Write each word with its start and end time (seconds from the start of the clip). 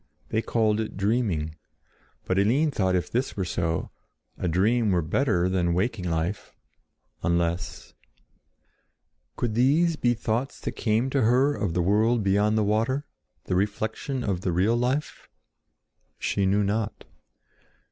They 0.29 0.41
called 0.41 0.79
it 0.79 0.97
dreaming; 0.97 1.57
but 2.25 2.39
Eline 2.39 2.71
thought 2.71 2.93
that 2.93 2.97
if 2.97 3.11
this 3.11 3.37
were 3.37 3.45
so, 3.45 3.91
a 4.35 4.47
dream 4.47 4.89
were 4.89 5.03
better 5.03 5.47
than 5.47 5.67
a 5.67 5.71
waking 5.73 6.09
life—unless— 6.09 7.93
Could 9.35 9.53
these 9.53 9.97
be 9.97 10.15
thoughts 10.15 10.59
that 10.61 10.71
came 10.71 11.11
to 11.11 11.21
her 11.21 11.53
of 11.53 11.75
the 11.75 11.83
world 11.83 12.23
beyond 12.23 12.57
the 12.57 12.63
water, 12.63 13.05
the 13.43 13.55
reflection 13.55 14.23
of 14.23 14.41
the 14.41 14.51
real 14.51 14.75
life? 14.75 15.29
She 16.17 16.47
knew 16.47 16.63
not. 16.63 17.05